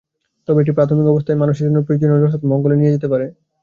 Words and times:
তবে 0.47 0.59
এটি 0.61 0.71
প্রাথমিক 0.77 1.05
অবস্থায় 1.09 1.41
মানুষের 1.41 1.65
জন্য 1.67 1.79
প্রয়োজনীয় 1.85 2.19
রসদ 2.19 2.41
মঙ্গলে 2.51 2.75
নিয়ে 2.77 2.93
যেতে 2.95 3.07
পারে। 3.11 3.25